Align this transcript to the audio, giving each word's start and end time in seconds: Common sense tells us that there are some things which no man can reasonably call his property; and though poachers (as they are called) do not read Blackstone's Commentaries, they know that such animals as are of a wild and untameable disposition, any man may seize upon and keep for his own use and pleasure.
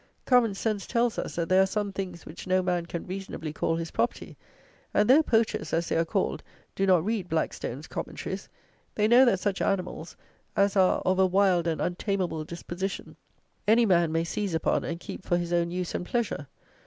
Common 0.25 0.55
sense 0.55 0.87
tells 0.87 1.19
us 1.19 1.35
that 1.35 1.47
there 1.47 1.61
are 1.61 1.67
some 1.67 1.91
things 1.91 2.25
which 2.25 2.47
no 2.47 2.63
man 2.63 2.87
can 2.87 3.05
reasonably 3.05 3.53
call 3.53 3.75
his 3.75 3.91
property; 3.91 4.35
and 4.95 5.07
though 5.07 5.21
poachers 5.21 5.73
(as 5.73 5.87
they 5.89 5.95
are 5.95 6.03
called) 6.05 6.41
do 6.73 6.87
not 6.87 7.05
read 7.05 7.29
Blackstone's 7.29 7.85
Commentaries, 7.85 8.49
they 8.95 9.07
know 9.07 9.25
that 9.25 9.39
such 9.39 9.61
animals 9.61 10.15
as 10.55 10.75
are 10.75 11.01
of 11.05 11.19
a 11.19 11.27
wild 11.27 11.67
and 11.67 11.79
untameable 11.79 12.43
disposition, 12.43 13.15
any 13.67 13.85
man 13.85 14.11
may 14.11 14.23
seize 14.23 14.55
upon 14.55 14.83
and 14.83 14.99
keep 14.99 15.23
for 15.23 15.37
his 15.37 15.53
own 15.53 15.69
use 15.69 15.93
and 15.93 16.07
pleasure. 16.07 16.47